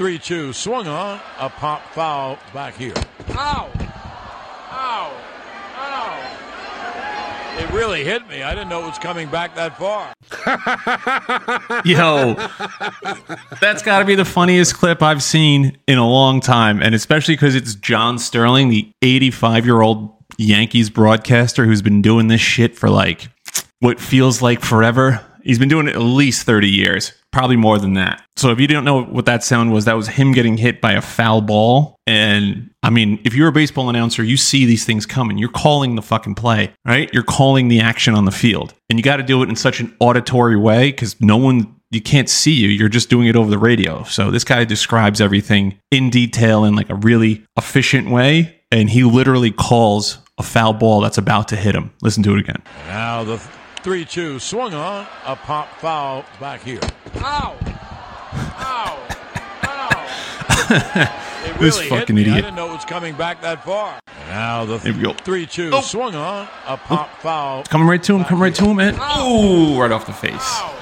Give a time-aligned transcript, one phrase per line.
[0.00, 2.94] the 3 2 swung on, a pop foul back here.
[3.32, 3.70] Ow!
[4.72, 5.12] Ow!
[5.76, 6.36] Ow!
[7.58, 8.42] It really hit me.
[8.42, 10.14] I didn't know it was coming back that far.
[11.84, 12.32] Yo,
[13.60, 16.80] that's got to be the funniest clip I've seen in a long time.
[16.80, 22.28] And especially because it's John Sterling, the 85 year old Yankees broadcaster who's been doing
[22.28, 23.28] this shit for like
[23.80, 25.20] what feels like forever.
[25.42, 28.22] He's been doing it at least 30 years, probably more than that.
[28.36, 30.92] So if you don't know what that sound was, that was him getting hit by
[30.92, 31.96] a foul ball.
[32.06, 35.38] And I mean, if you're a baseball announcer, you see these things coming.
[35.38, 37.10] You're calling the fucking play, right?
[37.12, 38.74] You're calling the action on the field.
[38.88, 42.00] And you got to do it in such an auditory way because no one you
[42.00, 42.68] can't see you.
[42.68, 44.04] You're just doing it over the radio.
[44.04, 48.60] So this guy describes everything in detail in like a really efficient way.
[48.70, 51.92] And he literally calls a foul ball that's about to hit him.
[52.00, 52.62] Listen to it again.
[52.86, 53.38] Now the
[53.82, 56.80] 3 2 swung on, a pop foul back here.
[57.16, 57.56] Ow!
[58.58, 59.08] Ow!
[59.64, 61.16] Ow!
[61.42, 62.30] It This really hit fucking me.
[62.30, 63.98] I didn't know it was coming back that far.
[64.28, 65.14] Now the Here we go.
[65.14, 65.80] 3 2 Oh.
[65.80, 66.76] swung on, a oh.
[66.76, 67.64] pop foul.
[67.64, 70.34] Coming right to him, coming right to him, and oh, right off the face.
[70.34, 70.78] Ow!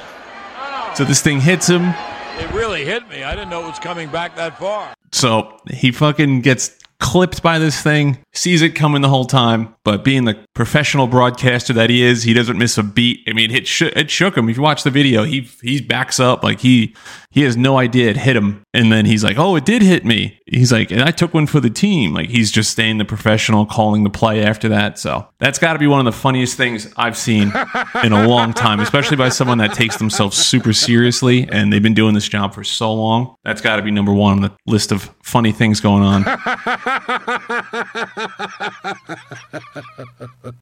[0.57, 0.95] Ow!
[0.95, 1.95] So this thing hits him.
[2.39, 3.23] It really hit me.
[3.23, 4.93] I didn't know it was coming back that far.
[5.13, 10.05] So he fucking gets clipped by this thing, sees it coming the whole time, but
[10.05, 13.21] being the professional broadcaster that he is, he doesn't miss a beat.
[13.29, 14.49] I mean, it, sh- it shook him.
[14.49, 16.95] If you watch the video, he he backs up like he
[17.31, 20.05] he has no idea it hit him, and then he's like, "Oh, it did hit
[20.05, 23.05] me." He's like, "And I took one for the team." Like he's just staying the
[23.05, 24.99] professional, calling the play after that.
[24.99, 27.53] So that's got to be one of the funniest things I've seen
[28.05, 31.95] in a long time, especially by someone that takes themselves super seriously and they've been
[31.95, 33.35] doing this job for so long.
[33.45, 36.25] That's got to be number one on the list of funny things going on.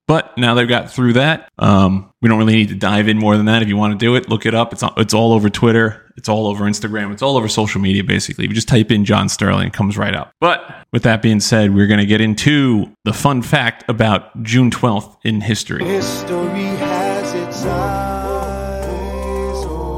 [0.07, 1.49] But now they've got through that.
[1.59, 3.63] Um, we don't really need to dive in more than that.
[3.63, 4.73] If you want to do it, look it up.
[4.73, 6.03] It's it's all over Twitter.
[6.17, 7.13] It's all over Instagram.
[7.13, 8.03] It's all over social media.
[8.03, 10.33] Basically, if you just type in John Sterling, it comes right up.
[10.41, 14.71] But with that being said, we're going to get into the fun fact about June
[14.71, 15.85] twelfth in history.
[15.85, 19.97] History has its eyes on.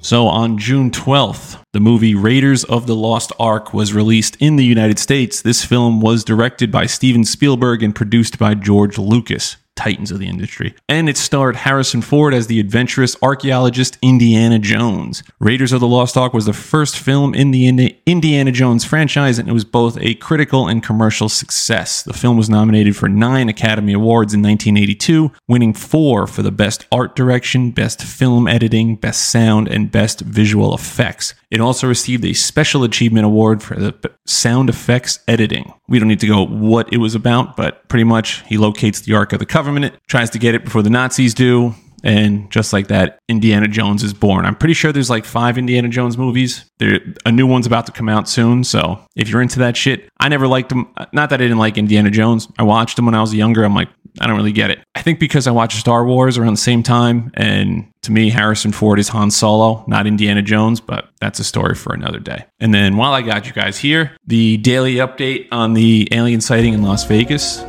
[0.00, 4.64] So on June 12th, the movie Raiders of the Lost Ark was released in the
[4.64, 5.42] United States.
[5.42, 9.56] This film was directed by Steven Spielberg and produced by George Lucas.
[9.78, 10.74] Titans of the industry.
[10.88, 15.22] And it starred Harrison Ford as the adventurous archaeologist Indiana Jones.
[15.38, 19.48] Raiders of the Lost Ark was the first film in the Indiana Jones franchise, and
[19.48, 22.02] it was both a critical and commercial success.
[22.02, 26.84] The film was nominated for nine Academy Awards in 1982, winning four for the Best
[26.90, 31.34] Art Direction, Best Film Editing, Best Sound, and Best Visual Effects.
[31.50, 33.94] It also received a Special Achievement Award for the
[34.26, 35.72] sound effects editing.
[35.88, 39.14] We don't need to go what it was about, but pretty much he locates the
[39.14, 42.88] Ark of the Covenant, tries to get it before the Nazis do, and just like
[42.88, 44.44] that, Indiana Jones is born.
[44.44, 46.64] I'm pretty sure there's like five Indiana Jones movies.
[46.78, 48.62] There, a new one's about to come out soon.
[48.64, 50.92] So if you're into that shit, I never liked them.
[51.12, 52.48] Not that I didn't like Indiana Jones.
[52.58, 53.64] I watched them when I was younger.
[53.64, 53.88] I'm like,
[54.20, 54.80] I don't really get it.
[54.94, 58.72] I think because I watched Star Wars around the same time, and to me, Harrison
[58.72, 62.44] Ford is Han Solo, not Indiana Jones, but that's a story for another day.
[62.60, 66.74] And then while I got you guys here, the daily update on the alien sighting
[66.74, 67.60] in Las Vegas.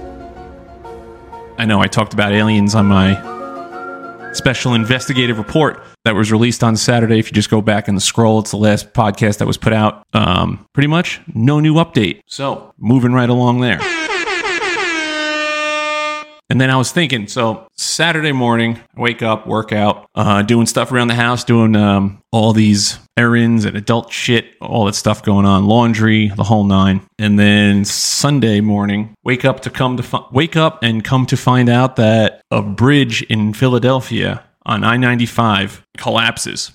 [1.58, 3.16] I know I talked about aliens on my
[4.34, 7.20] special investigative report that was released on Saturday.
[7.20, 10.04] If you just go back and scroll, it's the last podcast that was put out.
[10.14, 12.22] Um, pretty much no new update.
[12.28, 13.80] So moving right along there.
[16.50, 20.66] And then I was thinking, so Saturday morning, I wake up, work out, uh, doing
[20.66, 25.22] stuff around the house, doing um, all these errands and adult shit, all that stuff
[25.22, 27.02] going on, laundry, the whole nine.
[27.20, 31.70] And then Sunday morning, wake up to come to wake up and come to find
[31.70, 36.72] out that a bridge in Philadelphia on I ninety five collapses.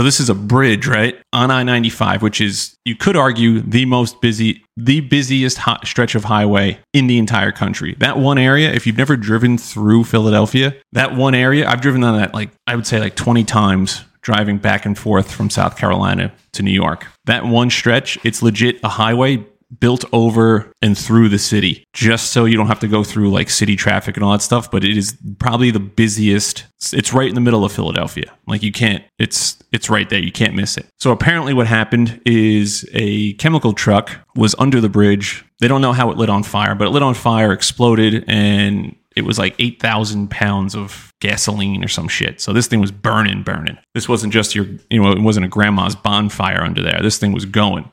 [0.00, 4.22] So this is a bridge, right, on I-95, which is you could argue the most
[4.22, 7.94] busy, the busiest hi- stretch of highway in the entire country.
[7.98, 12.16] That one area, if you've never driven through Philadelphia, that one area, I've driven on
[12.16, 16.32] that like I would say like 20 times driving back and forth from South Carolina
[16.52, 17.06] to New York.
[17.26, 19.44] That one stretch, it's legit a highway
[19.78, 23.48] built over and through the city just so you don't have to go through like
[23.48, 27.34] city traffic and all that stuff but it is probably the busiest it's right in
[27.34, 30.86] the middle of Philadelphia like you can't it's it's right there you can't miss it
[30.98, 35.92] so apparently what happened is a chemical truck was under the bridge they don't know
[35.92, 39.54] how it lit on fire but it lit on fire exploded and it was like
[39.58, 42.40] 8,000 pounds of gasoline or some shit.
[42.40, 43.76] So this thing was burning, burning.
[43.92, 47.00] This wasn't just your, you know, it wasn't a grandma's bonfire under there.
[47.02, 47.90] This thing was going.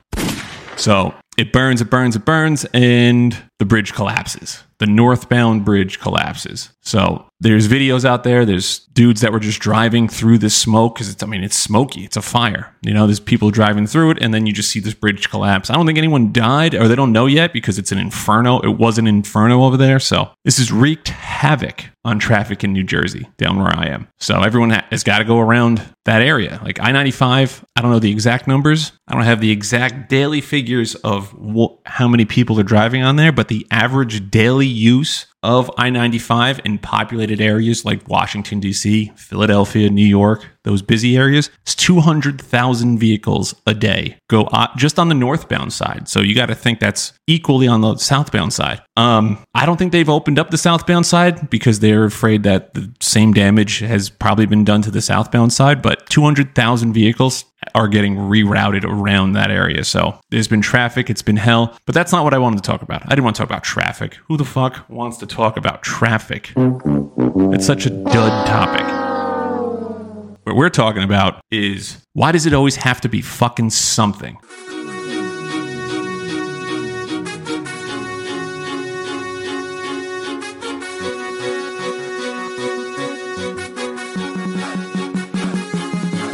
[0.77, 4.63] So it burns, it burns, it burns, and the bridge collapses.
[4.79, 6.71] The northbound bridge collapses.
[6.81, 8.45] So there's videos out there.
[8.45, 12.03] There's dudes that were just driving through this smoke because it's, I mean, it's smoky.
[12.03, 12.75] It's a fire.
[12.81, 15.69] You know, there's people driving through it, and then you just see this bridge collapse.
[15.69, 18.59] I don't think anyone died, or they don't know yet because it's an inferno.
[18.59, 19.99] It was an inferno over there.
[19.99, 24.07] So this has wreaked havoc on traffic in New Jersey, down where I am.
[24.19, 26.59] So everyone has got to go around that area.
[26.63, 28.93] Like I 95, I don't know the exact numbers.
[29.07, 33.17] I don't have the exact daily figures of wh- how many people are driving on
[33.17, 39.11] there, but the average daily use of I 95 in populated areas like Washington, D.C.,
[39.15, 45.15] Philadelphia, New York, those busy areas, it's 200,000 vehicles a day go just on the
[45.15, 46.07] northbound side.
[46.09, 48.81] So you got to think that's equally on the southbound side.
[48.97, 52.91] Um, I don't think they've opened up the southbound side because they're afraid that the
[52.99, 58.15] same damage has probably been done to the southbound side, but 200,000 vehicles are getting
[58.15, 59.83] rerouted around that area.
[59.83, 62.81] So there's been traffic, it's been hell, but that's not what I wanted to talk
[62.81, 63.03] about.
[63.05, 64.15] I didn't want to talk about traffic.
[64.27, 66.51] Who the fuck wants to talk about traffic?
[66.55, 69.06] It's such a dud topic.
[70.47, 74.37] What we're talking about is why does it always have to be fucking something?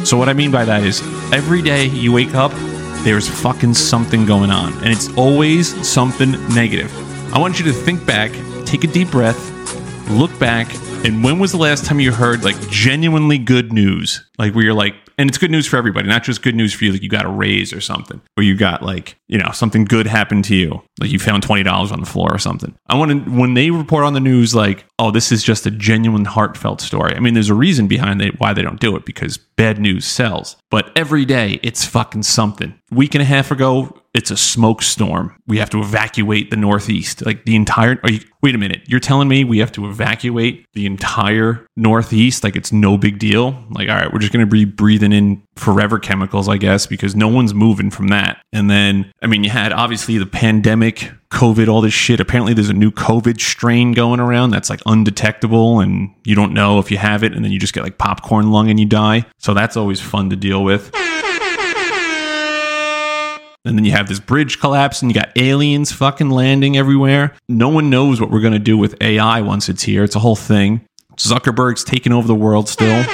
[0.06, 1.02] So what I mean by that is
[1.34, 2.52] every day you wake up,
[3.04, 6.94] there's fucking something going on, and it's always something negative.
[7.34, 8.32] I want you to think back,
[8.68, 9.40] take a deep breath,
[10.12, 10.68] look back,
[11.04, 14.24] and when was the last time you heard like genuinely good news?
[14.38, 16.86] Like where you're like, and it's good news for everybody, not just good news for
[16.86, 19.86] you, like you got a raise or something, or you got like, you know, something
[19.86, 22.76] good happened to you, like you found $20 on the floor or something.
[22.88, 25.72] I want to, when they report on the news, like, oh, this is just a
[25.72, 27.16] genuine, heartfelt story.
[27.16, 30.06] I mean, there's a reason behind it why they don't do it because bad news
[30.06, 30.56] sells.
[30.70, 32.74] But every day it's fucking something.
[32.92, 35.36] Week and a half ago, it's a smoke storm.
[35.48, 37.26] We have to evacuate the Northeast.
[37.26, 40.86] Like the entire, you, wait a minute, you're telling me we have to evacuate the
[40.86, 42.44] entire Northeast?
[42.44, 43.58] Like it's no big deal?
[43.72, 47.28] Like, all right, we're just to be breathing in forever chemicals, I guess, because no
[47.28, 48.42] one's moving from that.
[48.54, 52.20] And then, I mean, you had obviously the pandemic, COVID, all this shit.
[52.20, 56.80] Apparently, there's a new COVID strain going around that's like undetectable and you don't know
[56.80, 57.34] if you have it.
[57.34, 59.26] And then you just get like popcorn lung and you die.
[59.40, 60.92] So that's always fun to deal with.
[63.66, 67.34] And then you have this bridge collapse and you got aliens fucking landing everywhere.
[67.48, 70.04] No one knows what we're going to do with AI once it's here.
[70.04, 70.86] It's a whole thing.
[71.18, 73.06] Zuckerberg's taking over the world still.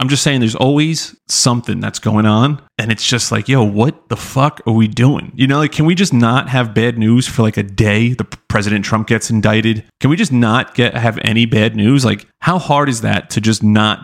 [0.00, 2.60] I'm just saying there's always something that's going on.
[2.78, 5.32] And it's just like, yo, what the fuck are we doing?
[5.34, 8.12] You know, like, can we just not have bad news for like a day?
[8.14, 9.84] The President Trump gets indicted.
[10.00, 12.04] Can we just not get have any bad news?
[12.04, 14.00] Like, how hard is that to just not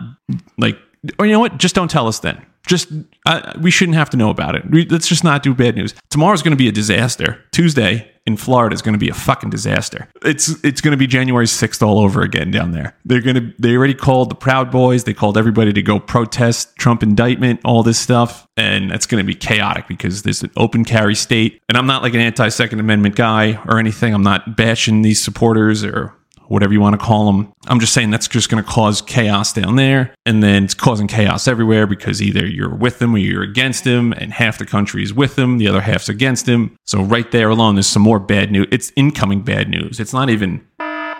[0.57, 0.77] like,
[1.19, 1.57] or you know what?
[1.57, 2.45] Just don't tell us then.
[2.67, 2.91] Just
[3.25, 4.69] uh, we shouldn't have to know about it.
[4.69, 5.93] We, let's just not do bad news.
[6.09, 7.43] Tomorrow's going to be a disaster.
[7.51, 10.07] Tuesday in Florida is going to be a fucking disaster.
[10.23, 12.95] It's it's going to be January 6th all over again down there.
[13.05, 15.03] They're going to they already called the Proud Boys.
[15.03, 19.27] They called everybody to go protest Trump indictment, all this stuff, and that's going to
[19.27, 21.61] be chaotic because there's an open carry state.
[21.67, 24.13] And I'm not like an anti Second Amendment guy or anything.
[24.13, 26.13] I'm not bashing these supporters or
[26.51, 27.51] whatever you want to call them.
[27.67, 30.13] I'm just saying that's just going to cause chaos down there.
[30.25, 34.11] And then it's causing chaos everywhere because either you're with them or you're against them,
[34.13, 36.75] and half the country is with them, the other half's against them.
[36.85, 38.67] So right there alone, there's some more bad news.
[38.69, 39.99] It's incoming bad news.
[39.99, 40.65] It's not even,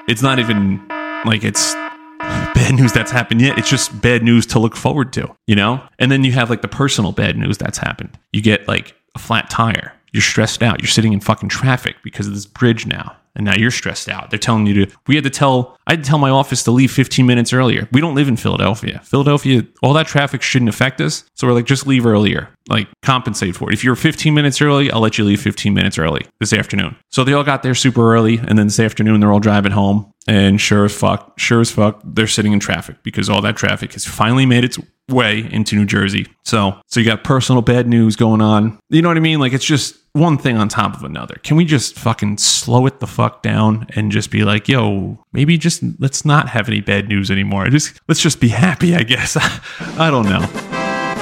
[0.07, 0.85] it's not even
[1.25, 1.73] like it's
[2.19, 3.57] bad news that's happened yet.
[3.57, 5.81] It's just bad news to look forward to, you know?
[5.97, 8.19] And then you have like the personal bad news that's happened.
[8.33, 9.93] You get like a flat tire.
[10.11, 10.81] You're stressed out.
[10.81, 14.29] You're sitting in fucking traffic because of this bridge now and now you're stressed out.
[14.29, 14.91] They're telling you to.
[15.07, 15.77] We had to tell.
[15.88, 17.88] I had to tell my office to leave 15 minutes earlier.
[17.91, 19.01] We don't live in Philadelphia.
[19.03, 21.23] Philadelphia, all that traffic shouldn't affect us.
[21.35, 22.50] So we're like, just leave earlier.
[22.69, 23.73] Like compensate for it.
[23.73, 26.95] If you're 15 minutes early, I'll let you leave 15 minutes early this afternoon.
[27.09, 30.11] So they all got there super early, and then this afternoon they're all driving home.
[30.27, 33.93] And sure as fuck, sure as fuck, they're sitting in traffic because all that traffic
[33.93, 34.77] has finally made its
[35.09, 36.27] way into New Jersey.
[36.43, 38.79] So, so you got personal bad news going on.
[38.89, 39.39] You know what I mean?
[39.39, 41.35] Like it's just one thing on top of another.
[41.43, 45.57] Can we just fucking slow it the fuck down and just be like, yo, maybe
[45.57, 47.67] just let's not have any bad news anymore.
[47.69, 49.37] Just let's just be happy, I guess.
[49.97, 50.47] I don't know.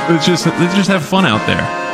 [0.09, 1.88] Let's just let's just have fun out there.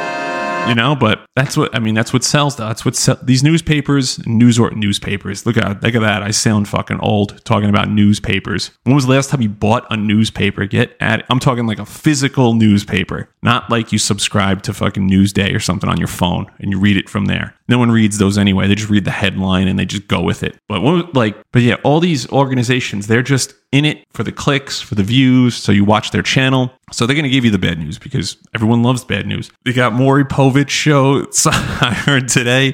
[0.67, 1.93] You know, but that's what I mean.
[1.93, 2.55] That's what sells.
[2.55, 5.45] That's what sell, these newspapers, news or newspapers.
[5.45, 6.23] Look at look at that.
[6.23, 8.71] I sound fucking old talking about newspapers.
[8.83, 10.65] When was the last time you bought a newspaper?
[10.65, 11.25] Get at.
[11.29, 15.89] I'm talking like a physical newspaper, not like you subscribe to fucking Newsday or something
[15.89, 17.55] on your phone and you read it from there.
[17.67, 18.67] No one reads those anyway.
[18.67, 20.57] They just read the headline and they just go with it.
[20.67, 24.79] But what, like, but yeah, all these organizations, they're just in it for the clicks,
[24.79, 26.71] for the views, so you watch their channel.
[26.91, 29.51] So they're going to give you the bad news because everyone loves bad news.
[29.65, 31.25] They got Maury Povich show.
[31.45, 32.73] I heard today.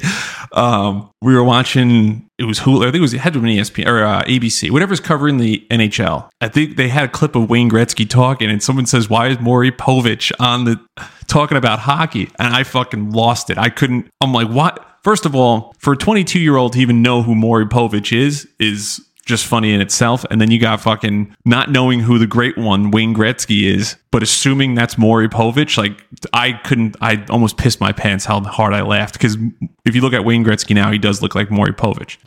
[0.51, 2.29] Um, we were watching.
[2.37, 2.81] It was Hulu.
[2.81, 5.65] I think it was it had to be ESPN or uh, ABC, whatever's covering the
[5.71, 6.29] NHL.
[6.39, 9.39] I think they had a clip of Wayne Gretzky talking, and someone says, "Why is
[9.39, 10.79] Maury Povich on the
[11.27, 13.57] talking about hockey?" And I fucking lost it.
[13.57, 14.09] I couldn't.
[14.21, 14.85] I'm like, what?
[15.03, 18.47] First of all, for a 22 year old to even know who Maury Povich is
[18.59, 20.25] is just funny in itself.
[20.29, 24.21] And then you got fucking not knowing who the great one, Wayne Gretzky, is, but
[24.21, 25.77] assuming that's Maury Povich.
[25.77, 29.37] Like, I couldn't, I almost pissed my pants how hard I laughed because
[29.85, 32.17] if you look at Wayne Gretzky now, he does look like Maury Povich.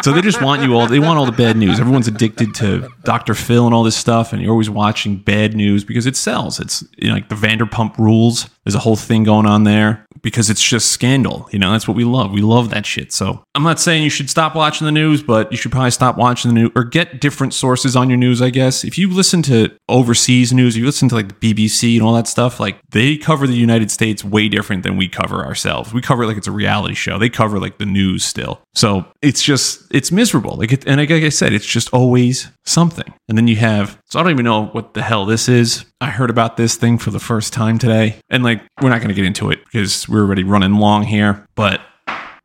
[0.02, 1.78] so they just want you all, they want all the bad news.
[1.78, 3.34] Everyone's addicted to Dr.
[3.34, 6.58] Phil and all this stuff, and you're always watching bad news because it sells.
[6.58, 8.48] It's you know, like the Vanderpump rules.
[8.64, 11.48] There's a whole thing going on there because it's just scandal.
[11.52, 12.32] You know, that's what we love.
[12.32, 13.12] We love that shit.
[13.12, 16.16] So I'm not saying you should stop watching the news, but you should probably stop
[16.16, 18.84] watching the news or get different sources on your news, I guess.
[18.84, 22.28] If you listen to overseas news, you listen to like the BBC and all that
[22.28, 25.92] stuff, like they cover the United States way different than we cover ourselves.
[25.92, 27.18] We cover like it's a reality show.
[27.18, 28.60] They cover like the news still.
[28.74, 30.56] So it's just, it's miserable.
[30.56, 33.12] Like, it, and like I said, it's just always something.
[33.28, 35.86] And then you have, so I don't even know what the hell this is.
[36.02, 38.16] I heard about this thing for the first time today.
[38.28, 41.46] And like, we're not going to get into it because we're already running long here.
[41.54, 41.80] But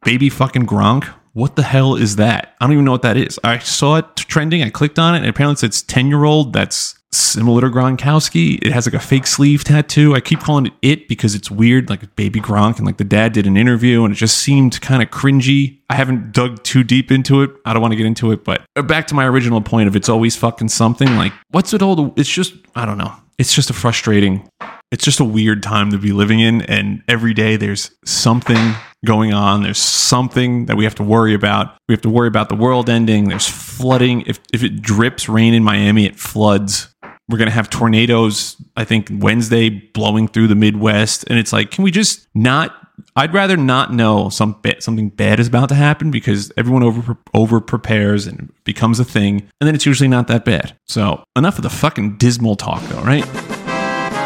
[0.06, 2.56] baby fucking Gronk, what the hell is that?
[2.62, 3.38] I don't even know what that is.
[3.44, 4.64] I saw it trending.
[4.64, 8.60] I clicked on it, and apparently it's 10 year old that's similar to Gronkowski.
[8.62, 10.16] It has like a fake sleeve tattoo.
[10.16, 12.78] I keep calling it it because it's weird, like baby Gronk.
[12.78, 15.80] And like the dad did an interview, and it just seemed kind of cringy.
[15.90, 17.52] I haven't dug too deep into it.
[17.66, 19.96] I don't want to get into it, but uh, back to my original point of
[19.96, 21.16] it's always fucking something.
[21.16, 22.14] Like, what's it all?
[22.18, 23.14] It's just, I don't know.
[23.38, 24.50] It's just a frustrating
[24.92, 28.74] it's just a weird time to be living in and every day there's something
[29.06, 32.50] going on there's something that we have to worry about we have to worry about
[32.50, 36.94] the world ending there's flooding if, if it drips rain in miami it floods
[37.30, 41.72] we're going to have tornadoes i think wednesday blowing through the midwest and it's like
[41.72, 46.12] can we just not i'd rather not know some something bad is about to happen
[46.12, 50.46] because everyone over over prepares and becomes a thing and then it's usually not that
[50.46, 53.26] bad so enough of the fucking dismal talk though right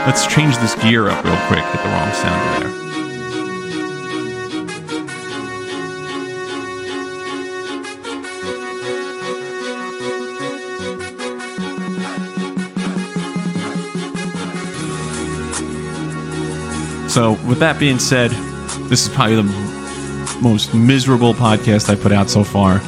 [0.07, 1.63] Let's change this gear up real quick.
[1.63, 2.90] Hit the wrong sound there.
[17.11, 18.31] So, with that being said,
[18.89, 22.79] this is probably the most miserable podcast I put out so far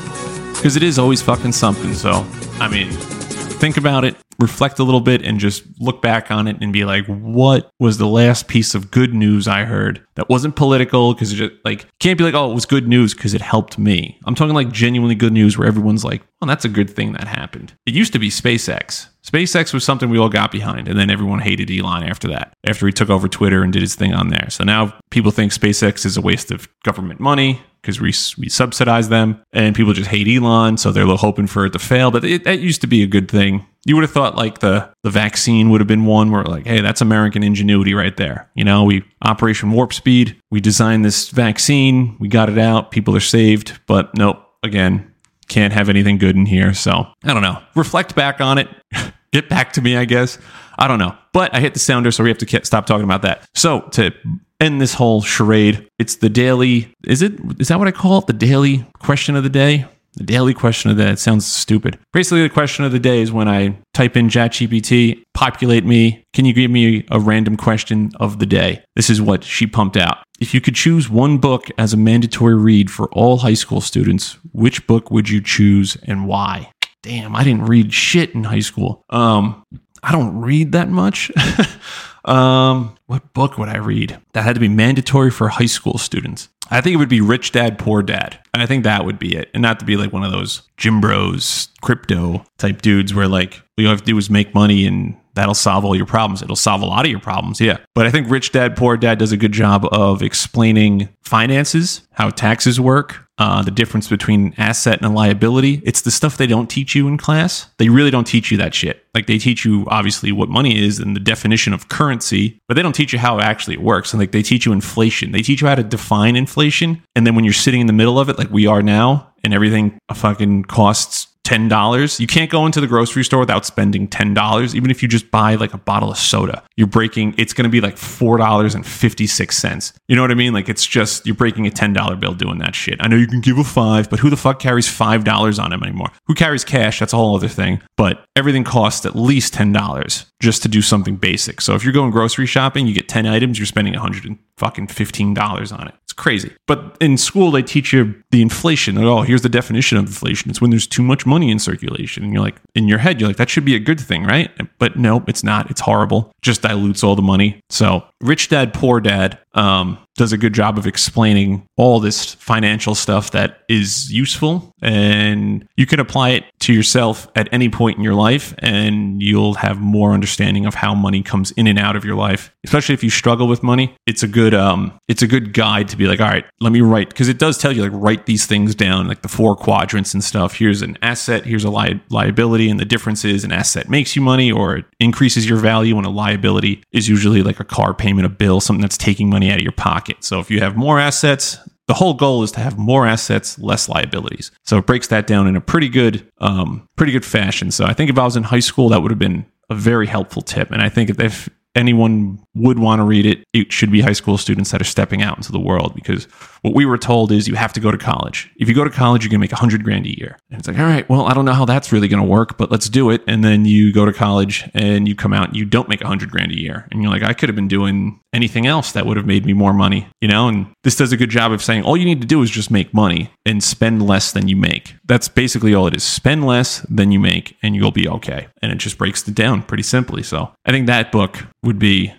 [0.54, 1.94] because it is always fucking something.
[1.94, 2.26] So,
[2.58, 6.56] I mean, think about it, reflect a little bit, and just look back on it
[6.62, 10.56] and be like, what was the last piece of good news I heard that wasn't
[10.56, 11.14] political?
[11.14, 13.78] Because it just like can't be like, oh, it was good news because it helped
[13.78, 14.18] me.
[14.26, 17.26] I'm talking like genuinely good news where everyone's like, well, that's a good thing that
[17.26, 17.74] happened.
[17.86, 19.08] It used to be SpaceX.
[19.26, 22.86] SpaceX was something we all got behind, and then everyone hated Elon after that, after
[22.86, 24.50] he took over Twitter and did his thing on there.
[24.50, 28.08] So now people think SpaceX is a waste of government money because we,
[28.38, 32.12] we subsidize them, and people just hate Elon, so they're hoping for it to fail.
[32.12, 33.66] But it, that used to be a good thing.
[33.86, 36.82] You would have thought like the the vaccine would have been one where like, hey,
[36.82, 38.50] that's American ingenuity right there.
[38.54, 43.16] You know, we Operation Warp Speed, we designed this vaccine, we got it out, people
[43.16, 43.80] are saved.
[43.88, 45.13] But nope, again,
[45.54, 46.74] can't have anything good in here.
[46.74, 47.62] So I don't know.
[47.76, 48.68] Reflect back on it.
[49.32, 50.38] Get back to me, I guess.
[50.78, 51.16] I don't know.
[51.32, 53.48] But I hit the sounder, so we have to stop talking about that.
[53.56, 54.14] So to
[54.60, 56.94] end this whole charade, it's the daily.
[57.06, 57.34] Is it?
[57.60, 58.28] Is that what I call it?
[58.28, 59.86] The daily question of the day.
[60.16, 61.12] The daily question of the day.
[61.12, 61.98] It sounds stupid.
[62.12, 66.24] Basically, the question of the day is when I type in ChatGPT, populate me.
[66.34, 68.84] Can you give me a random question of the day?
[68.96, 70.20] This is what she pumped out.
[70.44, 74.38] If you could choose one book as a mandatory read for all high school students,
[74.52, 76.70] which book would you choose and why?
[77.02, 79.06] Damn, I didn't read shit in high school.
[79.10, 79.64] Um,
[80.04, 81.32] I don't read that much.
[82.26, 84.20] um, what book would I read?
[84.34, 86.50] That had to be mandatory for high school students.
[86.70, 88.38] I think it would be Rich Dad Poor Dad.
[88.54, 89.50] And I think that would be it.
[89.54, 93.62] And not to be like one of those gym bros crypto type dudes where like
[93.78, 96.42] all you have to do is make money and that'll solve all your problems.
[96.42, 97.78] It'll solve a lot of your problems, yeah.
[97.96, 102.30] But I think Rich Dad Poor Dad does a good job of explaining finances, how
[102.30, 105.82] taxes work, uh, the difference between asset and a liability.
[105.86, 107.70] It's the stuff they don't teach you in class.
[107.80, 109.06] They really don't teach you that shit.
[109.16, 112.84] Like they teach you obviously what money is and the definition of currency, but they
[112.84, 114.14] don't teach you how it actually works.
[114.14, 115.32] And like they teach you inflation.
[115.32, 117.02] They teach you how to define inflation.
[117.16, 119.54] And then when you're sitting in the middle of it, like we are now, and
[119.54, 122.20] everything fucking costs $10.
[122.20, 124.76] You can't go into the grocery store without spending $10.
[124.76, 127.70] Even if you just buy like a bottle of soda, you're breaking, it's going to
[127.70, 129.94] be like $4.56.
[130.08, 130.54] You know what I mean?
[130.54, 132.98] Like it's just, you're breaking a $10 bill doing that shit.
[133.02, 135.84] I know you can give a five, but who the fuck carries $5 on them
[135.84, 136.12] anymore?
[136.28, 137.00] Who carries cash?
[137.00, 137.82] That's a whole other thing.
[137.98, 141.62] But everything costs at least $10 just to do something basic.
[141.62, 144.88] So if you're going grocery shopping, you get 10 items, you're spending 100 and fucking
[144.88, 145.96] $15 on it.
[146.14, 146.54] It's crazy.
[146.68, 149.00] But in school, they teach you the inflation.
[149.00, 150.52] Oh, here's the definition of inflation.
[150.52, 152.24] It's when there's too much money in circulation.
[152.24, 154.52] And you're like, in your head, you're like, that should be a good thing, right?
[154.78, 155.72] But no, it's not.
[155.72, 156.32] It's horrible.
[156.44, 157.60] Just dilutes all the money.
[157.72, 162.96] So, Rich Dad, Poor Dad um, does a good job of explaining all this financial
[162.96, 168.04] stuff that is useful and you can apply it to yourself at any point in
[168.04, 172.06] your life and you'll have more understanding of how money comes in and out of
[172.06, 172.54] your life.
[172.64, 175.98] Especially if you struggle with money it's a good um it's a good guide to
[175.98, 178.46] be like all right let me write because it does tell you like write these
[178.46, 180.56] things down like the four quadrants and stuff.
[180.56, 184.22] Here's an asset here's a li- liability and the difference is an asset makes you
[184.22, 188.13] money or it increases your value and a liability is usually like a car payment
[188.20, 191.00] a bill something that's taking money out of your pocket so if you have more
[191.00, 194.52] assets the whole goal is to have more assets, less liabilities.
[194.64, 197.72] So it breaks that down in a pretty good, um, pretty good fashion.
[197.72, 200.08] So I think if I was in high school, that would have been a very
[200.08, 200.72] helpful tip.
[200.72, 204.38] And I think if anyone would want to read it, it should be high school
[204.38, 206.26] students that are stepping out into the world because
[206.62, 208.52] what we were told is you have to go to college.
[208.58, 210.38] If you go to college, you're going to make a hundred grand a year.
[210.50, 212.58] And it's like, all right, well, I don't know how that's really going to work,
[212.58, 213.24] but let's do it.
[213.28, 216.08] And then you go to college and you come out and you don't make a
[216.08, 216.88] hundred grand a year.
[216.92, 219.54] And you're like, I could have been doing anything else that would have made me
[219.54, 220.48] more money, you know?
[220.48, 222.72] And this does a good job of saying all you need to do is just
[222.72, 224.96] make money and spend less than you make.
[225.06, 226.04] That's basically all it is.
[226.04, 228.48] Spend less than you make and you'll be okay.
[228.62, 230.24] And it just breaks it down pretty simply.
[230.24, 232.14] So I think that book would be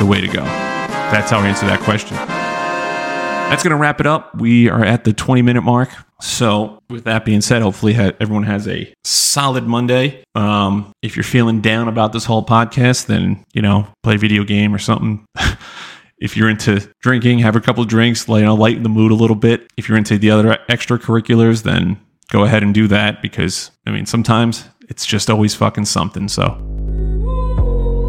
[0.00, 0.42] the way to go.
[0.42, 2.16] That's how I answer that question.
[2.16, 4.34] That's going to wrap it up.
[4.34, 5.90] We are at the 20 minute mark.
[6.22, 10.22] So, with that being said, hopefully everyone has a solid Monday.
[10.34, 14.44] Um, if you're feeling down about this whole podcast, then, you know, play a video
[14.44, 15.24] game or something.
[16.18, 19.36] if you're into drinking, have a couple drinks, you know, lighten the mood a little
[19.36, 19.70] bit.
[19.76, 24.06] If you're into the other extracurriculars, then go ahead and do that because, I mean,
[24.06, 26.28] sometimes it's just always fucking something.
[26.28, 26.44] So,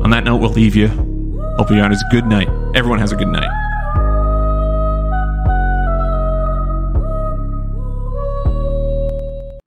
[0.03, 1.10] on that note, we'll leave you.
[1.69, 2.49] Guys a good night.
[2.73, 3.70] Everyone has a good night.